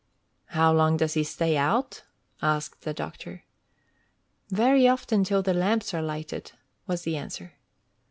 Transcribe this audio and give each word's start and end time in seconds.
"How 0.47 0.73
long 0.73 0.97
does 0.97 1.13
he 1.13 1.23
stay 1.23 1.55
out?" 1.55 2.01
asked 2.41 2.81
the 2.81 2.91
doctor. 2.91 3.43
"Very 4.49 4.87
often 4.87 5.23
till 5.23 5.43
the 5.43 5.53
lamps 5.53 5.93
are 5.93 6.01
lighted," 6.01 6.53
was 6.87 7.03
the 7.03 7.17
answer. 7.17 7.53